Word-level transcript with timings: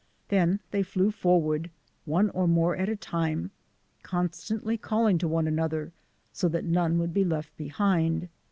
Then 0.29 0.61
they 0.71 0.81
flew 0.81 1.11
forward, 1.11 1.69
one 2.05 2.31
or 2.31 2.47
more 2.47 2.75
at 2.75 2.89
a 2.89 2.95
time, 2.95 3.51
constantly 4.01 4.75
calling 4.75 5.19
to 5.19 5.27
one 5.27 5.45
another 5.47 5.91
so 6.33 6.49
that 6.49 6.65
none 6.65 6.97
would 6.97 7.13
be 7.13 7.23
left 7.23 7.55
behind. 7.55 8.27